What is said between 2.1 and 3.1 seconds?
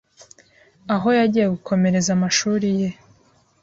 amashuri ye